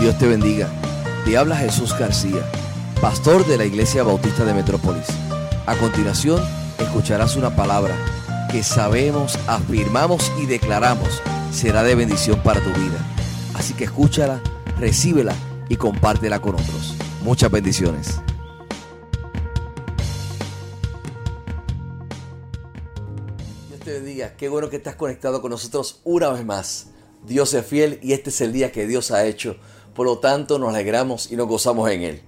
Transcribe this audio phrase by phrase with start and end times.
[0.00, 0.66] Dios te bendiga.
[1.26, 2.40] Te habla Jesús García,
[3.02, 5.04] pastor de la Iglesia Bautista de Metrópolis.
[5.66, 6.42] A continuación,
[6.78, 7.94] escucharás una palabra
[8.50, 11.20] que sabemos, afirmamos y declaramos
[11.52, 12.98] será de bendición para tu vida.
[13.52, 14.40] Así que escúchala,
[14.78, 15.34] recíbela
[15.68, 16.94] y compártela con otros.
[17.22, 18.22] Muchas bendiciones.
[23.68, 24.34] Dios te bendiga.
[24.34, 26.86] Qué bueno que estás conectado con nosotros una vez más.
[27.26, 29.56] Dios es fiel y este es el día que Dios ha hecho.
[29.94, 32.22] Por lo tanto, nos alegramos y nos gozamos en Él.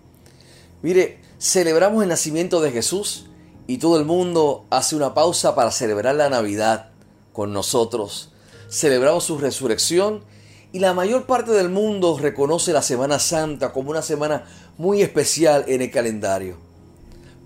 [0.83, 3.27] Mire, celebramos el nacimiento de Jesús
[3.67, 6.91] y todo el mundo hace una pausa para celebrar la Navidad
[7.33, 8.33] con nosotros.
[8.69, 10.25] Celebramos su resurrección
[10.73, 14.45] y la mayor parte del mundo reconoce la Semana Santa como una semana
[14.79, 16.57] muy especial en el calendario.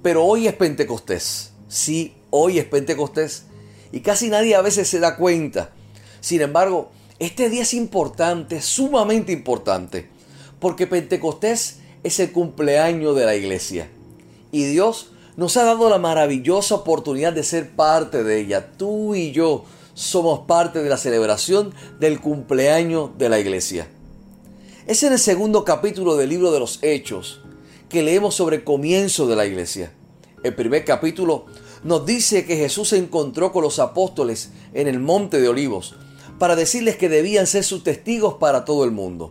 [0.03, 1.53] Pero hoy es Pentecostés.
[1.69, 3.45] Sí, hoy es Pentecostés.
[3.93, 5.73] Y casi nadie a veces se da cuenta.
[6.21, 10.11] Sin embargo, este día es importante, sumamente importante,
[10.61, 13.89] porque Pentecostés es el cumpleaños de la iglesia.
[14.53, 18.73] Y Dios nos ha dado la maravillosa oportunidad de ser parte de ella.
[18.77, 23.89] Tú y yo somos parte de la celebración del cumpleaños de la iglesia.
[24.87, 27.41] Es en el segundo capítulo del libro de los Hechos
[27.89, 29.91] que leemos sobre el comienzo de la iglesia.
[30.43, 31.47] El primer capítulo
[31.83, 35.95] nos dice que Jesús se encontró con los apóstoles en el monte de olivos
[36.39, 39.31] para decirles que debían ser sus testigos para todo el mundo.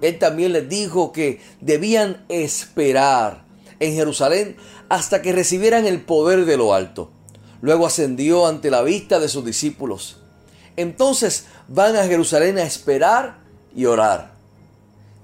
[0.00, 3.44] Él también les dijo que debían esperar
[3.80, 4.56] en Jerusalén
[4.88, 7.10] hasta que recibieran el poder de lo alto.
[7.62, 10.18] Luego ascendió ante la vista de sus discípulos.
[10.76, 13.38] Entonces van a Jerusalén a esperar
[13.74, 14.34] y orar.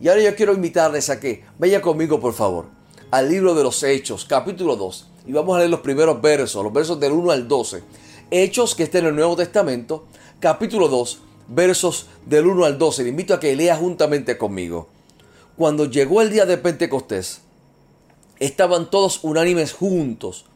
[0.01, 2.67] Y ahora yo quiero invitarles a que vaya conmigo por favor
[3.13, 5.09] al libro de los Hechos, capítulo 2.
[5.27, 7.83] Y vamos a leer los primeros versos, los versos del 1 al 12.
[8.31, 10.07] Hechos que está en el Nuevo Testamento,
[10.43, 13.05] capítulo 2, versos del 1 al 12.
[13.05, 14.89] Le invito a que lea juntamente conmigo.
[15.57, 17.43] Cuando llegó el día de Pentecostés,
[18.41, 20.47] estaban todos unánimes juntos.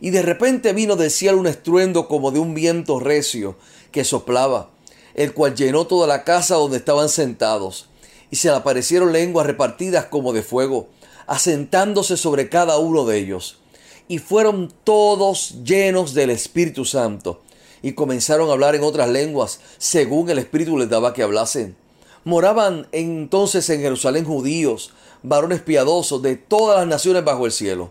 [0.00, 3.54] Y de repente vino del cielo un estruendo como de un viento recio
[3.92, 4.70] que soplaba,
[5.14, 7.88] el cual llenó toda la casa donde estaban sentados.
[8.32, 10.88] Y se le aparecieron lenguas repartidas como de fuego,
[11.28, 13.58] asentándose sobre cada uno de ellos.
[14.08, 17.42] Y fueron todos llenos del Espíritu Santo
[17.82, 21.76] y comenzaron a hablar en otras lenguas, según el Espíritu les daba que hablasen.
[22.24, 24.92] Moraban entonces en Jerusalén judíos,
[25.22, 27.90] varones piadosos de todas las naciones bajo el cielo.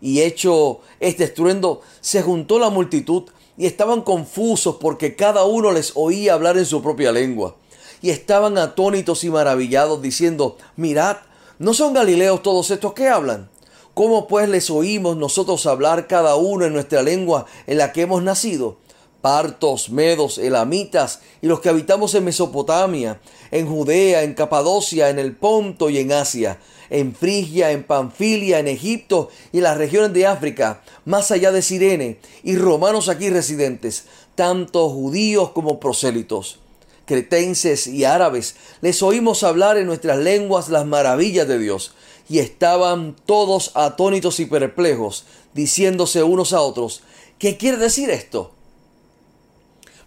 [0.00, 3.24] Y hecho este estruendo, se juntó la multitud
[3.58, 7.56] y estaban confusos porque cada uno les oía hablar en su propia lengua.
[8.02, 11.18] Y estaban atónitos y maravillados diciendo, mirad,
[11.58, 13.48] ¿no son galileos todos estos que hablan?
[13.94, 18.22] ¿Cómo pues les oímos nosotros hablar cada uno en nuestra lengua en la que hemos
[18.22, 18.76] nacido?
[19.20, 25.34] Partos, medos, elamitas y los que habitamos en Mesopotamia, en Judea, en Capadocia, en el
[25.34, 26.58] Ponto y en Asia,
[26.90, 31.62] en Frigia, en Panfilia, en Egipto y en las regiones de África, más allá de
[31.62, 34.04] Sirene, y romanos aquí residentes,
[34.34, 36.60] tanto judíos como prosélitos.
[37.06, 41.94] Cretenses y árabes, les oímos hablar en nuestras lenguas las maravillas de Dios,
[42.28, 47.02] y estaban todos atónitos y perplejos, diciéndose unos a otros,
[47.38, 48.55] ¿qué quiere decir esto?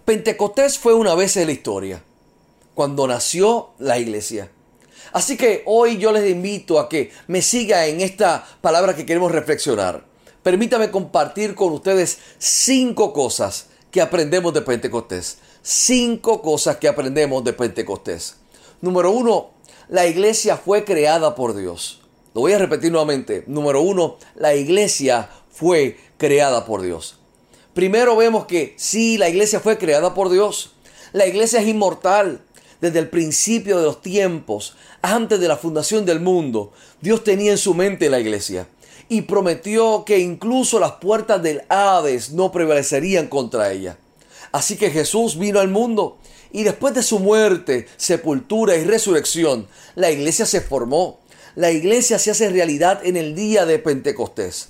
[0.10, 2.02] Pentecostés fue una vez en la historia,
[2.74, 4.50] cuando nació la iglesia.
[5.14, 9.32] Así que hoy yo les invito a que me siga en esta palabra que queremos
[9.32, 10.08] reflexionar.
[10.42, 15.38] Permítame compartir con ustedes cinco cosas que aprendemos de Pentecostés.
[15.62, 18.38] Cinco cosas que aprendemos de Pentecostés.
[18.82, 19.52] Número uno,
[19.90, 22.02] la iglesia fue creada por Dios.
[22.34, 23.44] Lo voy a repetir nuevamente.
[23.46, 27.19] Número uno, la iglesia fue creada por Dios.
[27.80, 30.74] Primero vemos que sí, la iglesia fue creada por Dios.
[31.14, 32.42] La iglesia es inmortal.
[32.82, 37.58] Desde el principio de los tiempos, antes de la fundación del mundo, Dios tenía en
[37.58, 38.68] su mente la iglesia
[39.08, 43.98] y prometió que incluso las puertas del Hades no prevalecerían contra ella.
[44.52, 46.18] Así que Jesús vino al mundo
[46.52, 51.22] y después de su muerte, sepultura y resurrección, la iglesia se formó.
[51.56, 54.68] La iglesia se hace realidad en el día de Pentecostés.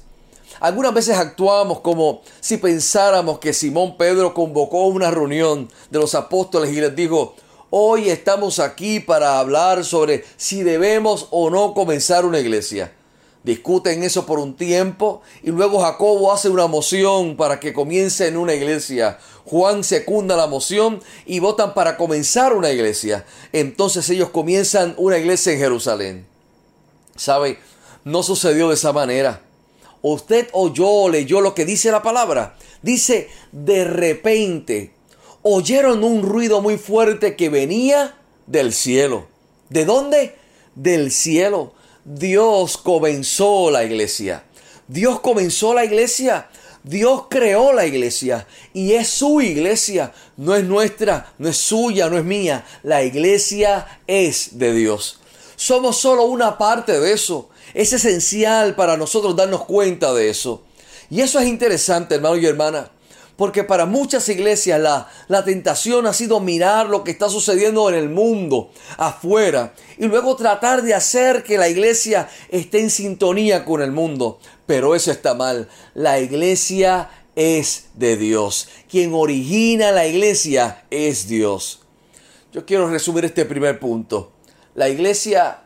[0.60, 6.72] Algunas veces actuamos como si pensáramos que Simón Pedro convocó una reunión de los apóstoles
[6.72, 7.36] y les dijo,
[7.70, 12.94] hoy estamos aquí para hablar sobre si debemos o no comenzar una iglesia.
[13.42, 18.36] Discuten eso por un tiempo y luego Jacobo hace una moción para que comience en
[18.36, 19.18] una iglesia.
[19.46, 23.26] Juan secunda la moción y votan para comenzar una iglesia.
[23.54, 26.28] Entonces ellos comienzan una iglesia en Jerusalén.
[27.16, 27.60] ¿Sabe?
[28.04, 29.42] No sucedió de esa manera
[30.02, 32.58] usted oyó, leyó lo que dice la palabra.
[32.82, 34.94] Dice, de repente,
[35.42, 38.18] oyeron un ruido muy fuerte que venía
[38.48, 39.28] del cielo.
[39.70, 40.40] ¿De dónde?
[40.82, 41.74] del cielo.
[42.06, 44.44] Dios comenzó la iglesia.
[44.88, 46.50] Dios comenzó la iglesia.
[46.84, 52.18] Dios creó la iglesia y es su iglesia, no es nuestra, no es suya, no
[52.18, 52.66] es mía.
[52.84, 55.20] La iglesia es de Dios.
[55.58, 57.49] Somos solo una parte de eso.
[57.74, 60.64] Es esencial para nosotros darnos cuenta de eso.
[61.10, 62.92] Y eso es interesante, hermano y hermana.
[63.36, 67.96] Porque para muchas iglesias la, la, tentación ha sido mirar lo que está sucediendo en
[67.96, 73.82] el mundo afuera y luego tratar de hacer que la iglesia esté en sintonía con
[73.82, 74.40] el mundo.
[74.66, 75.70] Pero eso está mal.
[75.94, 78.68] La iglesia es de Dios.
[78.90, 81.80] Quien origina la iglesia es Dios.
[82.52, 84.34] Yo quiero resumir este primer punto.
[84.76, 85.62] La iglesia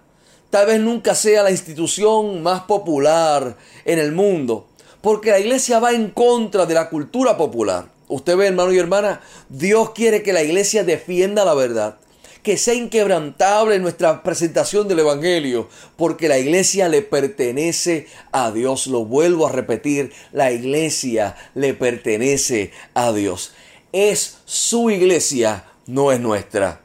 [0.53, 4.67] tal vez nunca sea la institución más popular en el mundo
[5.01, 7.87] porque la iglesia va en contra de la cultura popular.
[8.07, 9.19] Usted ve, hermano y hermana,
[9.49, 11.97] Dios quiere que la iglesia defienda la verdad,
[12.43, 15.67] que sea inquebrantable nuestra presentación del Evangelio,
[15.97, 18.85] porque la iglesia le pertenece a Dios.
[18.85, 23.53] Lo vuelvo a repetir, la iglesia le pertenece a Dios.
[23.91, 26.81] Es su iglesia, no es nuestra.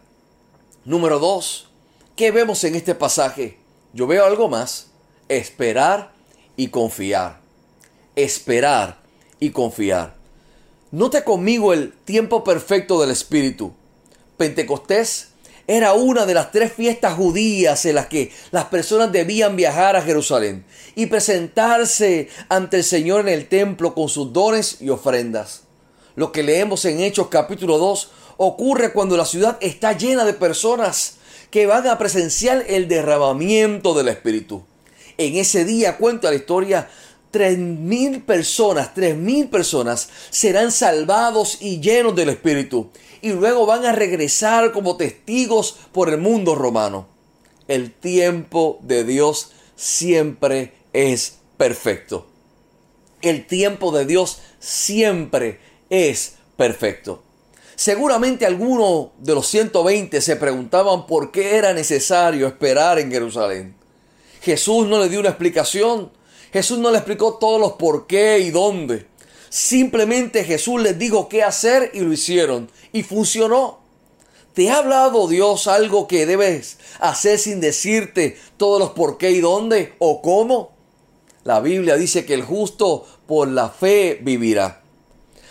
[0.87, 1.69] Número dos,
[2.17, 3.57] ¿qué vemos en este pasaje?
[3.99, 4.87] Yo veo algo más,
[5.29, 6.12] esperar
[6.56, 7.49] y confiar
[8.25, 8.99] esperar
[9.39, 10.15] y confiar.
[10.91, 13.73] Note conmigo el tiempo perfecto del Espíritu.
[14.37, 15.29] Pentecostés
[15.69, 20.03] era una de las tres fiestas judías en las que las personas debían viajar a
[20.03, 20.65] Jerusalén
[20.97, 25.62] y presentarse ante el Señor en el templo con sus dones y ofrendas.
[26.17, 31.18] Lo que leemos en Hechos capítulo 2 ocurre cuando la ciudad está llena de personas
[31.50, 34.65] que van a presenciar el derramamiento del Espíritu.
[35.17, 36.89] En ese día cuenta la historia
[37.31, 42.91] tres mil personas, tres mil personas serán salvados y llenos del Espíritu
[43.21, 47.09] y luego van a regresar como testigos por el mundo romano.
[47.67, 52.27] El tiempo de Dios siempre es perfecto.
[53.21, 55.61] El tiempo de Dios siempre
[55.91, 57.23] es perfecto.
[57.79, 63.77] Seguramente algunos de los 120 se preguntaban por qué era necesario esperar en Jerusalén.
[64.43, 66.11] Jesús no le dio una explicación,
[66.53, 69.07] Jesús no le explicó todos los por qué y dónde.
[69.49, 72.69] Simplemente Jesús les dijo qué hacer y lo hicieron.
[72.91, 73.79] Y funcionó.
[74.55, 79.41] ¿Te ha hablado Dios algo que debes hacer sin decirte todos los por qué y
[79.41, 80.73] dónde o cómo?
[81.45, 84.78] La Biblia dice que el justo por la fe vivirá.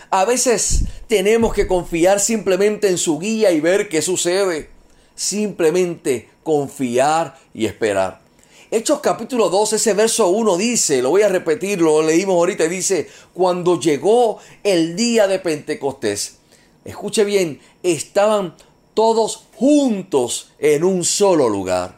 [0.10, 4.70] A veces tenemos que confiar simplemente en su guía y ver qué sucede.
[5.16, 8.22] Simplemente confiar y esperar.
[8.72, 13.08] Hechos capítulo 2, ese verso 1 dice, lo voy a repetir, lo leímos ahorita, dice,
[13.34, 16.40] cuando llegó el día de Pentecostés,
[16.84, 18.56] escuche bien, estaban
[18.94, 21.98] todos juntos en un solo lugar.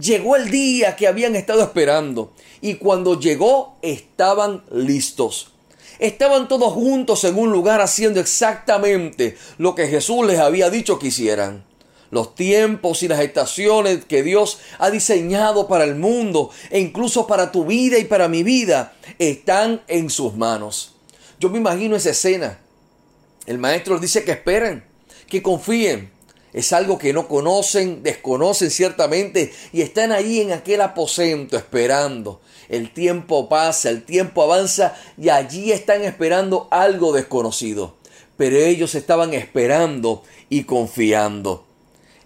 [0.00, 5.52] Llegó el día que habían estado esperando y cuando llegó estaban listos.
[5.98, 11.08] Estaban todos juntos en un lugar haciendo exactamente lo que Jesús les había dicho que
[11.08, 11.68] hicieran
[12.10, 17.52] los tiempos y las estaciones que Dios ha diseñado para el mundo e incluso para
[17.52, 20.94] tu vida y para mi vida están en sus manos.
[21.38, 22.58] Yo me imagino esa escena.
[23.46, 24.84] El maestro dice que esperen,
[25.28, 26.10] que confíen.
[26.52, 32.40] Es algo que no conocen, desconocen ciertamente y están ahí en aquel aposento esperando.
[32.68, 37.96] El tiempo pasa, el tiempo avanza y allí están esperando algo desconocido.
[38.36, 41.64] Pero ellos estaban esperando y confiando.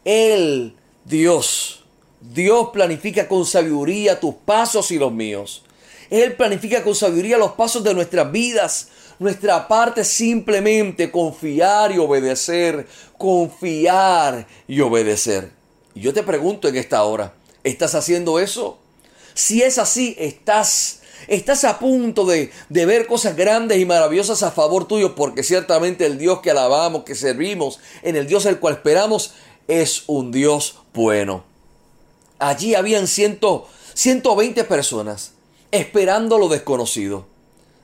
[0.05, 0.75] Él,
[1.05, 1.85] Dios,
[2.21, 5.65] Dios planifica con sabiduría tus pasos y los míos.
[6.11, 8.89] Él planifica con sabiduría los pasos de nuestras vidas.
[9.19, 12.87] Nuestra parte es simplemente confiar y obedecer,
[13.23, 15.53] confiar y obedecer.
[15.95, 18.79] Y yo te pregunto en esta hora, ¿estás haciendo eso?
[19.35, 20.99] Si es así, estás
[21.29, 26.05] Estás a punto de, de, ver cosas grandes y maravillosas a favor tuyo, porque ciertamente
[26.05, 29.35] el Dios que alabamos, que servimos, en el Dios al cual esperamos,
[29.69, 31.45] es un Dios bueno.
[32.41, 35.35] Allí habían ciento, 120 personas
[35.71, 37.27] esperando lo desconocido.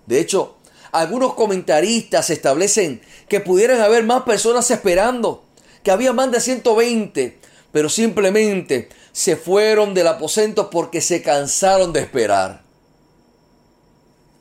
[0.06, 0.56] De hecho,
[0.92, 5.44] algunos comentaristas establecen que pudieran haber más personas esperando,
[5.82, 7.38] que había más de 120,
[7.72, 12.62] pero simplemente se fueron del aposento porque se cansaron de esperar.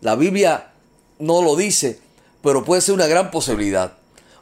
[0.02, 0.72] La Biblia
[1.20, 2.00] no lo dice,
[2.44, 3.94] pero puede ser una gran posibilidad.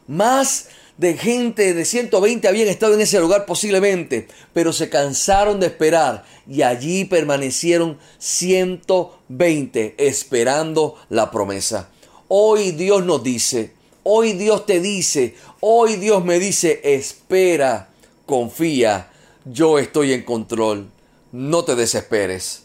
[0.08, 5.68] Más de gente de 120 habían estado en ese lugar posiblemente, pero se cansaron de
[5.68, 11.90] esperar y allí permanecieron 120 esperando la promesa.
[12.28, 17.90] Hoy Dios nos dice, hoy Dios te dice, hoy Dios me dice, espera,
[18.26, 19.12] confía,
[19.46, 20.90] yo estoy en control.
[21.32, 22.64] no te desesperes.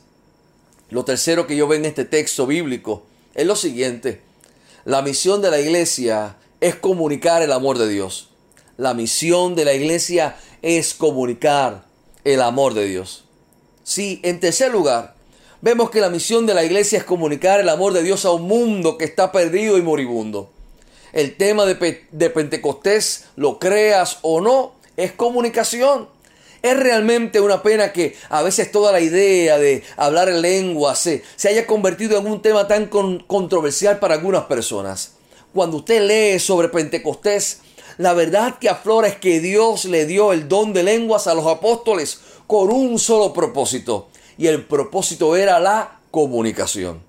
[0.90, 3.02] Lo tercero que yo veo en este texto bíblico
[3.34, 4.22] es lo siguiente.
[4.84, 8.30] La misión de la iglesia es comunicar el amor de Dios.
[8.76, 11.84] La misión de la iglesia es comunicar
[12.24, 13.24] el amor de Dios.
[13.82, 15.16] Sí, en tercer lugar,
[15.62, 18.42] vemos que la misión de la iglesia es comunicar el amor de Dios a un
[18.42, 20.50] mundo que está perdido y moribundo.
[21.12, 26.08] El tema de, de Pentecostés, lo creas o no, es comunicación.
[26.62, 31.22] Es realmente una pena que a veces toda la idea de hablar en lengua se,
[31.36, 35.12] se haya convertido en un tema tan controversial para algunas personas.
[35.54, 37.60] Cuando usted lee sobre Pentecostés,
[37.96, 41.46] la verdad que aflora es que Dios le dio el don de lenguas a los
[41.46, 44.09] apóstoles con un solo propósito.
[44.40, 47.02] Y el propósito era la comunicación.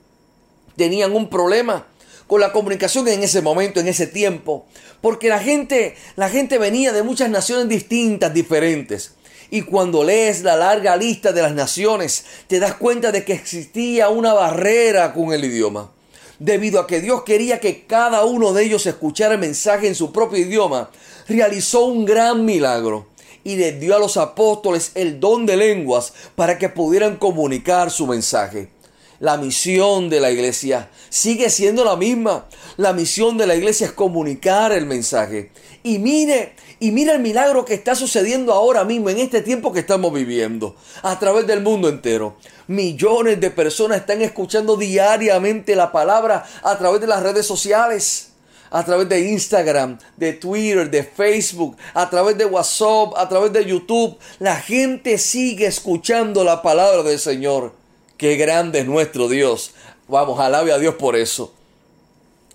[0.76, 1.88] Tenían un problema
[2.28, 4.66] con la comunicación en ese momento, en ese tiempo,
[5.00, 9.14] porque la gente, la gente venía de muchas naciones distintas, diferentes.
[9.50, 14.10] Y cuando lees la larga lista de las naciones, te das cuenta de que existía
[14.10, 15.90] una barrera con el idioma.
[16.38, 20.12] Debido a que Dios quería que cada uno de ellos escuchara el mensaje en su
[20.12, 20.92] propio idioma,
[21.30, 23.08] realizó un gran milagro
[23.44, 28.08] y le dio a los apóstoles el don de lenguas para que pudieran comunicar su
[28.08, 28.70] mensaje.
[29.22, 32.48] La misión de la iglesia sigue siendo la misma.
[32.78, 35.52] La misión de la iglesia es comunicar el mensaje.
[35.84, 39.82] Y mire, y mira el milagro que está sucediendo ahora mismo en este tiempo que
[39.82, 42.38] estamos viviendo a través del mundo entero.
[42.66, 48.31] Millones de personas están escuchando diariamente la palabra a través de las redes sociales
[48.72, 53.66] a través de Instagram, de Twitter, de Facebook, a través de WhatsApp, a través de
[53.66, 54.18] YouTube.
[54.40, 57.74] La gente sigue escuchando la palabra del Señor.
[58.18, 59.74] Qué grande es nuestro Dios.
[60.08, 61.54] Vamos, alabe a Dios por eso.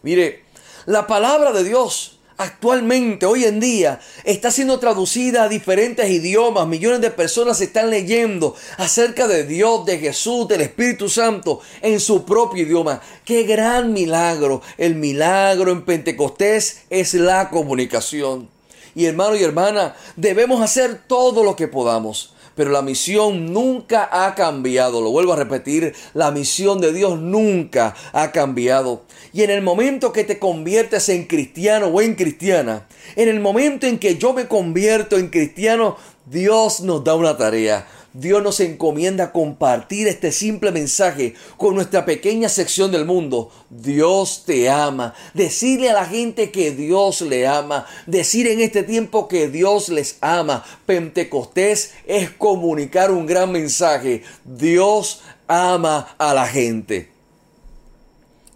[0.02, 0.44] Mire,
[0.86, 6.66] la palabra de Dios actualmente, hoy en día, está siendo traducida a diferentes idiomas.
[6.66, 12.24] Millones de personas están leyendo acerca de Dios, de Jesús, del Espíritu Santo en su
[12.24, 13.00] propio idioma.
[13.24, 14.62] Qué gran milagro.
[14.78, 18.48] El milagro en Pentecostés es la comunicación.
[18.94, 24.34] Y hermano y hermana, debemos hacer todo lo que podamos pero la misión nunca ha
[24.34, 25.00] cambiado.
[25.00, 29.04] Lo vuelvo a repetir, la misión de Dios nunca ha cambiado.
[29.32, 33.86] Y en el momento que te conviertes en cristiano o en cristiana, en el momento
[33.86, 37.86] en que yo me convierto en cristiano, Dios nos da una tarea.
[38.18, 43.52] Dios nos encomienda compartir este simple mensaje con nuestra pequeña sección del mundo.
[43.68, 45.12] Dios te ama.
[45.34, 47.84] Decirle a la gente que Dios le ama.
[48.06, 50.64] Decir en este tiempo que Dios les ama.
[50.86, 54.22] Pentecostés es comunicar un gran mensaje.
[54.46, 57.10] Dios ama a la gente.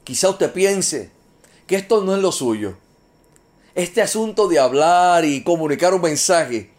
[0.05, 1.11] Quizá usted piense
[1.67, 2.79] que esto no es lo suyo.
[3.75, 6.71] Este asunto de hablar y comunicar un mensaje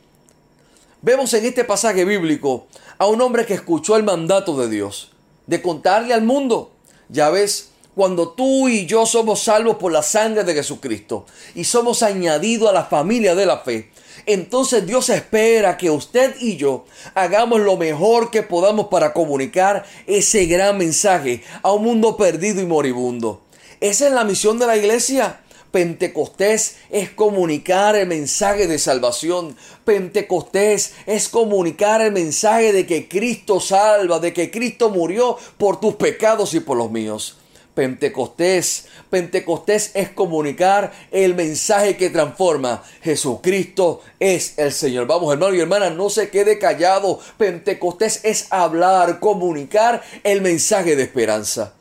[1.03, 2.67] Vemos en este pasaje bíblico
[3.00, 5.12] a un hombre que escuchó el mandato de Dios,
[5.48, 6.74] de contarle al mundo.
[7.10, 12.03] Ya ves, cuando tú y yo somos salvos por la sangre de Jesucristo y somos
[12.03, 13.89] añadidos a la familia de la fe,
[14.27, 20.46] entonces Dios espera que usted y yo hagamos lo mejor que podamos para comunicar ese
[20.46, 23.41] gran mensaje a un mundo perdido y moribundo.
[23.79, 25.41] Esa es la misión de la iglesia.
[25.72, 29.56] Pentecostés es comunicar el mensaje de salvación.
[29.86, 35.96] Pentecostés es comunicar el mensaje de que Cristo salva, de que Cristo murió por tus
[35.96, 37.38] pecados y por los míos.
[37.74, 42.84] Pentecostés, Pentecostés es comunicar el mensaje que transforma.
[43.01, 45.08] Jesucristo es el Señor.
[45.08, 47.20] Vamos, hermano y hermana, no se quede callado.
[47.38, 51.74] Pentecostés es hablar, comunicar el mensaje de esperanza.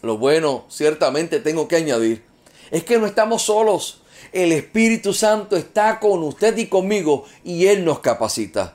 [0.00, 2.24] Lo bueno, ciertamente tengo que añadir,
[2.72, 4.00] es que no estamos solos.
[4.32, 8.74] El Espíritu Santo está con usted y conmigo y Él nos capacita.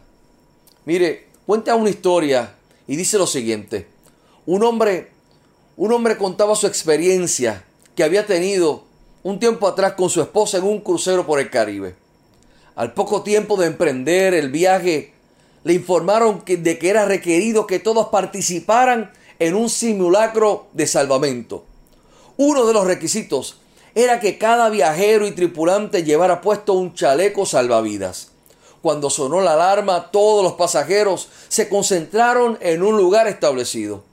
[0.85, 2.53] Mire, cuenta una historia
[2.87, 3.87] y dice lo siguiente.
[4.45, 5.09] Un hombre,
[5.75, 8.83] un hombre contaba su experiencia que había tenido
[9.23, 11.95] un tiempo atrás con su esposa en un crucero por el Caribe.
[12.75, 15.13] Al poco tiempo de emprender el viaje,
[15.63, 21.65] le informaron de que era requerido que todos participaran en un simulacro de salvamento.
[22.37, 23.59] Uno de los requisitos
[23.97, 28.29] era que cada viajero y tripulante llevara puesto un chaleco salvavidas.
[28.83, 34.03] Cuando sonó la alarma, todos los pasajeros se concentraron en un lugar establecido.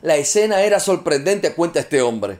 [0.00, 2.38] La escena era sorprendente, cuenta este hombre.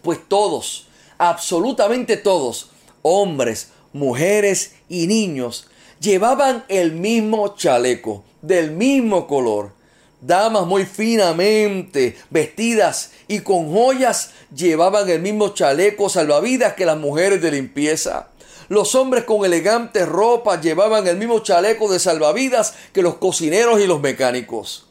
[0.00, 0.86] Pues todos,
[1.18, 2.70] absolutamente todos,
[3.02, 5.68] hombres, mujeres y niños,
[6.00, 9.72] llevaban el mismo chaleco, del mismo color.
[10.20, 17.40] Damas muy finamente vestidas y con joyas llevaban el mismo chaleco salvavidas que las mujeres
[17.40, 18.28] de limpieza.
[18.68, 23.86] Los hombres con elegantes ropas llevaban el mismo chaleco de salvavidas que los cocineros y
[23.86, 24.86] los mecánicos.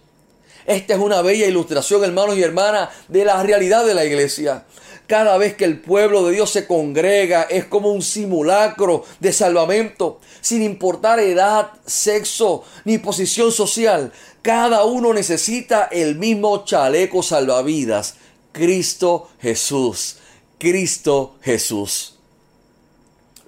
[0.66, 4.66] Esta es una bella ilustración, hermanos y hermanas, de la realidad de la iglesia.
[5.08, 10.20] Cada vez que el pueblo de Dios se congrega es como un simulacro de salvamento,
[10.42, 14.12] sin importar edad, sexo ni posición social.
[14.48, 18.16] Cada uno necesita el mismo chaleco salvavidas.
[18.54, 20.20] Cristo Jesús.
[20.58, 22.18] Cristo Jesús.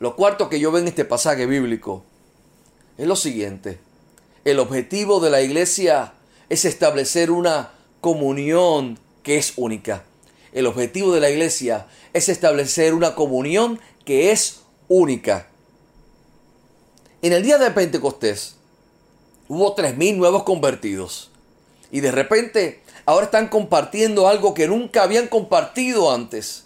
[0.02, 2.04] Lo cuarto que yo veo en este pasaje bíblico
[2.98, 3.80] es lo siguiente.
[4.44, 6.16] El objetivo de la iglesia
[6.50, 10.04] es establecer una comunión que es única.
[10.52, 15.48] El objetivo de la iglesia es establecer una comunión que es única.
[17.22, 18.59] En el día de Pentecostés
[19.50, 21.30] hubo 3.000 nuevos convertidos.
[21.92, 26.64] Y de repente ahora están compartiendo algo que nunca habían compartido antes.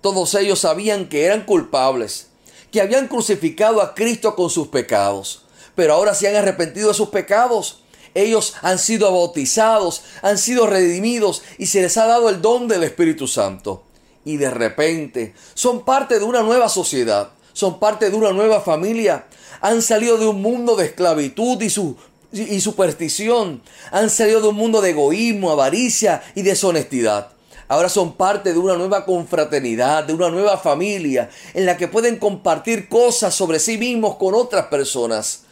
[0.00, 2.30] Todos ellos sabían que eran culpables,
[2.72, 5.44] que habían crucificado a Cristo con sus pecados,
[5.76, 11.42] pero ahora se han arrepentido de sus pecados ellos han sido bautizados, han sido redimidos
[11.58, 13.82] y se les ha dado el don del Espíritu Santo.
[14.24, 19.26] Y de repente son parte de una nueva sociedad, son parte de una nueva familia.
[19.60, 21.96] Han salido de un mundo de esclavitud y, su,
[22.34, 23.62] y superstición.
[23.90, 27.28] Han salido de un mundo de egoísmo, avaricia y deshonestidad.
[27.68, 32.18] Ahora son parte de una nueva confraternidad, de una nueva familia, en la que pueden
[32.18, 35.43] compartir cosas sobre sí mismos con otras personas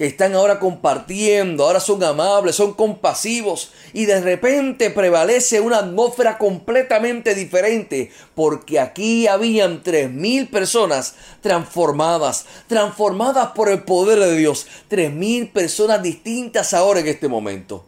[0.00, 6.38] que están ahora compartiendo, ahora son amables, son compasivos y de repente prevalece una atmósfera
[6.38, 14.66] completamente diferente porque aquí habían tres mil personas transformadas, transformadas por el poder de Dios,
[14.88, 17.84] tres mil personas distintas ahora en este momento,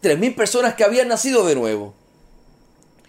[0.00, 1.94] tres mil personas que habían nacido de nuevo.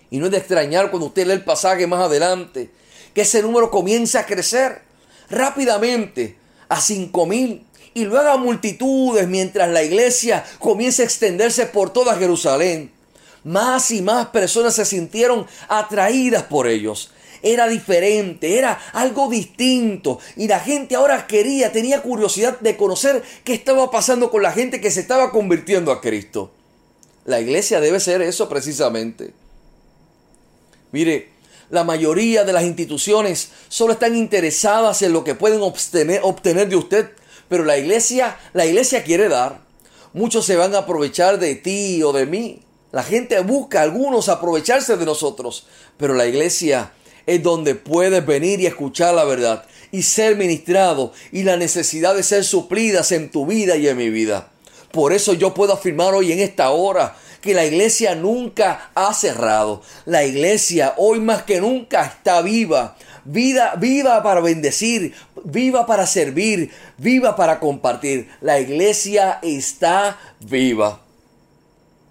[0.10, 2.72] Y no es de extrañar cuando usted lee el pasaje más adelante,
[3.14, 4.82] que ese número comienza a crecer
[5.30, 6.38] rápidamente
[6.70, 12.16] a cinco mil y luego a multitudes mientras la iglesia comienza a extenderse por toda
[12.16, 12.92] Jerusalén.
[13.44, 17.12] Más y más personas se sintieron atraídas por ellos.
[17.44, 20.20] Era diferente, era algo distinto.
[20.36, 24.80] Y la gente ahora quería, tenía curiosidad de conocer qué estaba pasando con la gente
[24.80, 26.52] que se estaba convirtiendo a Cristo.
[27.26, 29.34] La iglesia debe ser eso precisamente.
[30.92, 31.30] Mire,
[31.72, 37.12] la mayoría de las instituciones solo están interesadas en lo que pueden obtener, de usted
[37.52, 39.60] pero la iglesia, la iglesia quiere dar.
[40.14, 42.62] Muchos se van a aprovechar de ti o de mí.
[42.94, 46.94] La gente busca algunos aprovecharse de nosotros, pero la iglesia
[47.26, 52.24] es donde puedes venir y escuchar la verdad y ser ministrado y la necesidad de
[52.24, 54.50] ser suplidas en tu vida y en mi vida.
[54.94, 59.82] Por eso yo puedo afirmar hoy en esta hora que la iglesia nunca ha cerrado.
[60.06, 62.96] La iglesia hoy más que nunca está viva.
[63.24, 68.30] Vida, viva para bendecir, viva para servir, viva para compartir.
[68.42, 71.02] La iglesia está viva.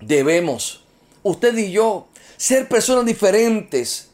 [0.01, 0.85] Debemos,
[1.23, 4.09] usted y yo, ser personas diferentes,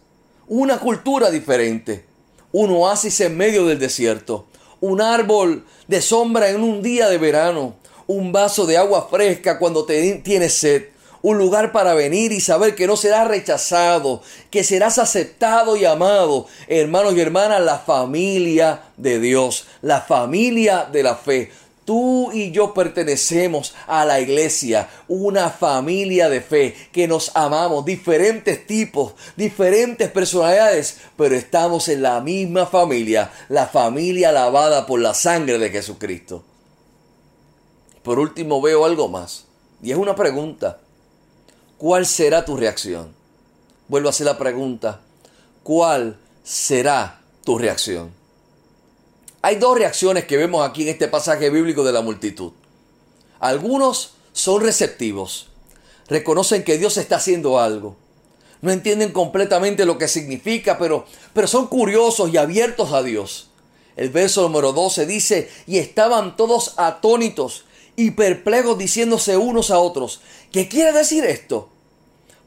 [0.48, 2.04] una cultura diferente,
[2.52, 4.46] un oasis en medio del desierto,
[4.80, 9.84] un árbol de sombra en un día de verano, un vaso de agua fresca cuando
[9.84, 10.84] te tienes sed,
[11.22, 16.46] un lugar para venir y saber que no serás rechazado, que serás aceptado y amado.
[16.68, 21.50] Hermanos y hermanas, la familia de Dios, la familia de la fe.
[21.86, 28.66] Tú y yo pertenecemos a la iglesia, una familia de fe que nos amamos, diferentes
[28.66, 35.58] tipos, diferentes personalidades, pero estamos en la misma familia, la familia lavada por la sangre
[35.58, 36.42] de Jesucristo.
[38.02, 39.44] Por último veo algo más,
[39.80, 40.80] y es una pregunta.
[41.78, 43.14] ¿Cuál será tu reacción?
[43.88, 45.00] Vuelvo a hacer la pregunta,
[45.62, 48.12] ¿cuál será tu reacción?
[49.42, 52.52] Hay dos reacciones que vemos aquí en este pasaje bíblico de la multitud.
[53.38, 55.48] Algunos son receptivos,
[56.08, 57.96] reconocen que Dios está haciendo algo.
[58.62, 63.50] No entienden completamente lo que significa, pero, pero son curiosos y abiertos a Dios.
[63.96, 67.64] El verso número 12 dice, y estaban todos atónitos
[67.96, 70.20] y perplejos diciéndose unos a otros,
[70.52, 71.68] ¿qué quiere decir esto?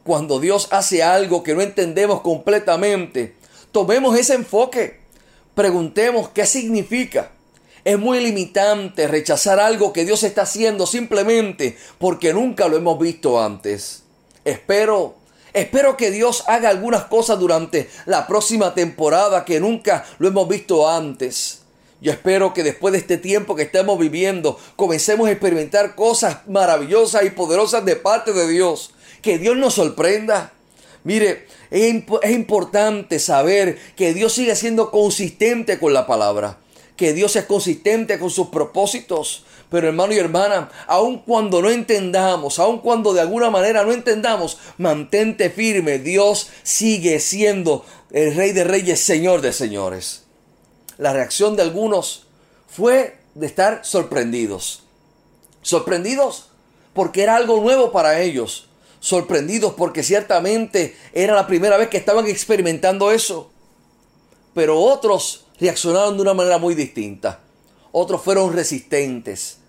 [0.04, 3.36] Cuando Dios hace algo que no entendemos completamente,
[3.72, 5.02] tomemos ese enfoque,
[5.56, 7.32] preguntemos qué significa.
[7.86, 13.42] Es muy limitante rechazar algo que Dios está haciendo simplemente porque nunca lo hemos visto
[13.42, 14.04] antes.
[14.44, 15.20] Espero
[15.54, 20.88] Espero que Dios haga algunas cosas durante la próxima temporada que nunca lo hemos visto
[20.88, 21.62] antes.
[22.02, 27.26] Yo espero que después de este tiempo que estamos viviendo, comencemos a experimentar cosas maravillosas
[27.26, 28.92] y poderosas de parte de Dios.
[29.22, 30.54] Que Dios nos sorprenda.
[31.04, 36.58] Mire, es, importante saber que Dios sigue siendo consistente con la palabra.
[36.96, 39.46] que Dios es consistente con sus propósitos.
[39.70, 44.58] Pero hermano y hermana, aun cuando no entendamos, aun cuando de alguna manera no entendamos,
[44.78, 46.00] mantente firme.
[46.00, 50.29] Dios sigue siendo el Rey de Reyes, Señor de Señores.
[51.00, 52.26] La reacción de algunos
[52.68, 54.84] fue de estar sorprendidos.
[55.62, 56.50] Sorprendidos
[56.94, 58.68] porque era algo nuevo para ellos.
[59.00, 63.50] Sorprendidos porque ciertamente era la primera vez que estaban experimentando eso.
[64.54, 67.40] Pero otros reaccionaron de una manera muy distinta.
[67.94, 69.60] Otros fueron resistentes.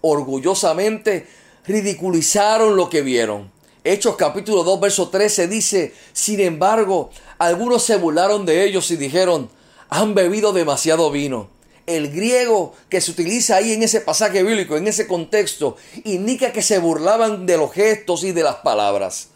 [0.00, 1.28] Orgullosamente
[1.64, 3.52] ridiculizaron lo que vieron.
[3.84, 9.48] Hechos capítulo 2, verso 13 dice, sin embargo, algunos se burlaron de ellos y dijeron,
[9.92, 11.50] han bebido demasiado vino.
[11.84, 16.62] El griego que se utiliza ahí en ese pasaje bíblico, en ese contexto, indica que
[16.62, 19.28] se burlaban de los gestos y de las palabras.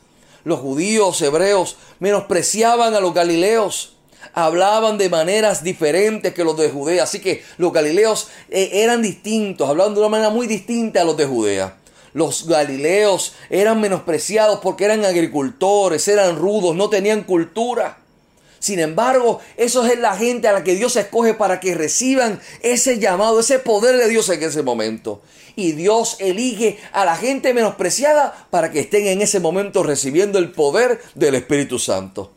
[0.45, 3.93] Los judíos hebreos menospreciaban a los galileos
[4.33, 7.05] hablaban de maneras diferentes que los de Judea.
[7.05, 11.17] Así que los galileos eh, eran distintos, hablaban de una manera muy distinta a los
[11.17, 11.77] de Judea.
[12.13, 17.99] Los galileos eran menospreciados porque eran agricultores, eran rudos, no tenían cultura.
[18.67, 22.99] Sin embargo, eso es la gente a la que Dios escoge para que reciban ese
[22.99, 25.23] llamado, ese poder de Dios en ese momento.
[25.55, 30.51] Y Dios elige a la gente menospreciada para que estén en ese momento recibiendo el
[30.51, 32.33] poder del Espíritu Santo.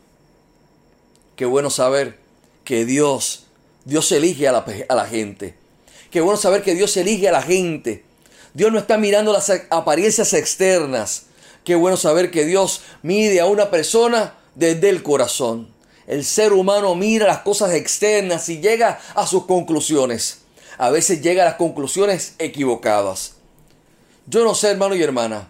[1.34, 2.16] Qué bueno saber
[2.62, 3.46] que Dios,
[3.84, 5.56] Dios elige a la, a la gente.
[6.12, 8.04] Qué bueno saber que Dios elige a la gente.
[8.54, 11.24] Dios no está mirando las apariencias externas.
[11.64, 15.79] Qué bueno saber que Dios mide a una persona desde el corazón.
[16.10, 20.40] El ser humano mira las cosas externas y llega a sus conclusiones.
[20.76, 23.34] A veces llega a las conclusiones equivocadas.
[24.26, 25.46] Yo no sé, hermano y hermana.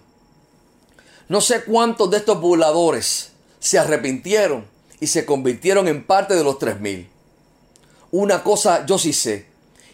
[1.30, 4.66] No sé cuántos de estos burladores se arrepintieron
[5.00, 7.08] y se convirtieron en parte de los tres mil.
[8.10, 9.46] Una cosa yo sí sé,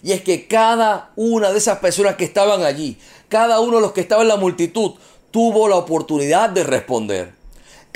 [0.03, 2.99] y es que cada una de esas personas que estaban allí,
[3.29, 4.95] cada uno de los que estaba en la multitud,
[5.31, 7.36] tuvo la oportunidad de responder.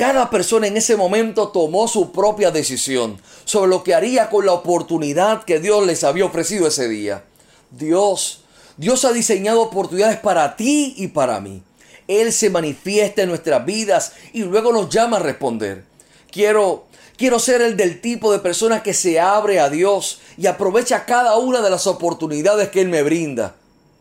[0.00, 4.54] Cada persona en ese momento tomó su propia decisión sobre lo que haría con la
[4.54, 7.24] oportunidad que Dios les había ofrecido ese día.
[7.70, 8.44] Dios,
[8.78, 11.62] Dios ha diseñado oportunidades para ti y para mí.
[12.08, 15.84] Él se manifiesta en nuestras vidas y luego nos llama a responder.
[16.30, 16.86] Quiero
[17.18, 21.36] Quiero ser el del tipo de persona que se abre a Dios y aprovecha cada
[21.36, 23.54] una de las oportunidades que Él me brinda.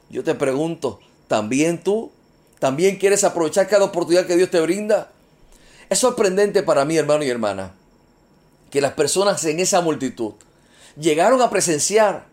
[0.10, 2.10] Yo te pregunto, ¿también tú?
[2.58, 5.12] ¿También quieres aprovechar cada oportunidad que Dios te brinda?
[5.90, 7.74] Es sorprendente para mí, hermano y hermana,
[8.70, 10.34] que las personas en esa multitud
[11.00, 12.28] llegaron a presenciar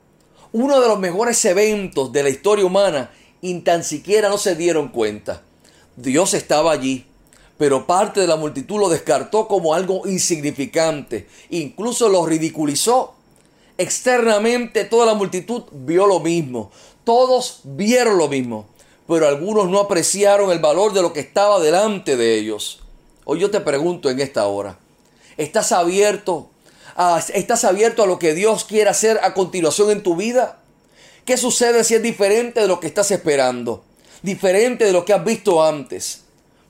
[0.53, 4.89] uno de los mejores eventos de la historia humana y tan siquiera no se dieron
[4.89, 5.43] cuenta.
[5.97, 7.07] Dios estaba allí
[7.59, 13.15] pero parte de la multitud lo descartó como algo insignificante, incluso lo ridiculizó.
[13.79, 16.71] Externamente toda la multitud vio lo mismo,
[17.05, 18.67] todos vieron lo mismo,
[19.07, 22.81] pero algunos no apreciaron el valor de lo que estaba delante de ellos.
[23.29, 24.79] Hoy yo te pregunto en esta hora,
[25.37, 26.49] ¿estás abierto
[26.95, 30.61] a, estás abierto a lo que Dios quiere hacer a continuación en tu vida?
[31.25, 33.83] ¿Qué sucede si es diferente de lo que estás esperando?
[34.23, 36.21] Diferente de lo que has visto antes.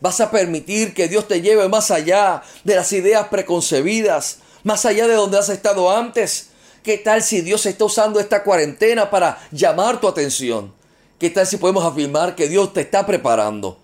[0.01, 5.07] Vas a permitir que Dios te lleve más allá de las ideas preconcebidas, más allá
[5.07, 6.49] de donde has estado antes.
[6.83, 10.73] ¿Qué tal si Dios está usando esta cuarentena para llamar tu atención?
[11.19, 13.77] ¿Qué tal si podemos afirmar que Dios te está preparando?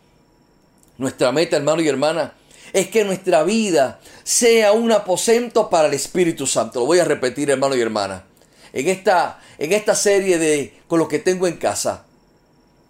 [0.97, 2.33] Nuestra meta, hermano y hermana,
[2.73, 6.81] es que nuestra vida sea un aposento para el Espíritu Santo.
[6.81, 8.25] Lo voy a repetir, hermano y hermana.
[8.73, 12.07] En esta, en esta serie de con lo que tengo en casa,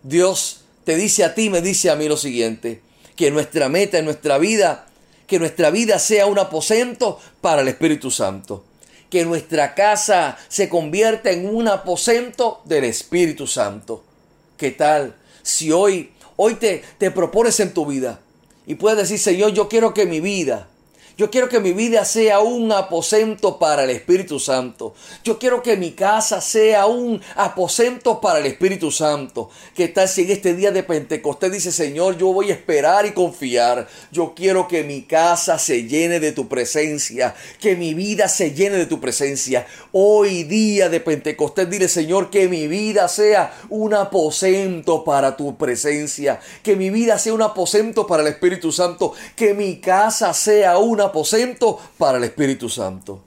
[0.02, 2.80] Dios te dice a ti, me dice a mí lo siguiente
[3.16, 4.86] que nuestra meta en nuestra vida,
[5.26, 8.64] que nuestra vida sea un aposento para el Espíritu Santo.
[9.10, 14.02] Que nuestra casa se convierta en un aposento del Espíritu Santo.
[14.56, 18.20] ¿Qué tal si hoy, hoy te, te propones en tu vida
[18.66, 20.68] y puedes decir, Señor, yo quiero que mi vida
[21.16, 24.94] yo quiero que mi vida sea un aposento para el Espíritu Santo.
[25.24, 29.50] Yo quiero que mi casa sea un aposento para el Espíritu Santo.
[29.74, 33.12] ¿Qué tal si en este día de Pentecostés dice, Señor, yo voy a esperar y
[33.12, 33.88] confiar?
[34.10, 38.78] Yo quiero que mi casa se llene de tu presencia, que mi vida se llene
[38.78, 39.66] de tu presencia.
[39.92, 46.40] Hoy día de Pentecostés, dile, Señor, que mi vida sea un aposento para tu presencia,
[46.62, 51.01] que mi vida sea un aposento para el Espíritu Santo, que mi casa sea una
[51.02, 53.20] aposento para el Espíritu Santo.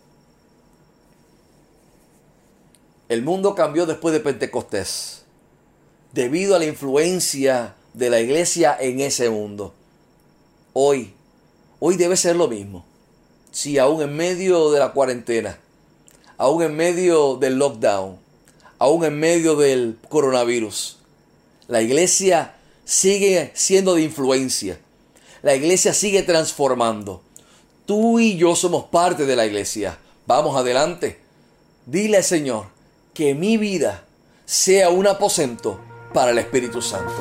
[3.08, 5.24] El mundo cambió después de Pentecostés,
[6.12, 9.74] debido a la influencia de la iglesia en ese mundo.
[10.74, 11.14] Hoy,
[11.80, 12.84] hoy debe ser lo mismo.
[13.52, 15.60] Si aún en medio de la cuarentena,
[16.38, 18.18] aún en medio del lockdown,
[18.80, 20.98] aún en medio del coronavirus.
[21.68, 24.80] La iglesia sigue siendo de influencia.
[25.42, 27.22] La iglesia sigue transformando.
[27.86, 30.00] Tú y yo somos parte de la iglesia.
[30.26, 31.20] Vamos adelante.
[31.86, 32.66] Dile Señor
[33.14, 34.06] que mi vida
[34.46, 35.80] sea un aposento
[36.12, 37.14] para el Espíritu Santo.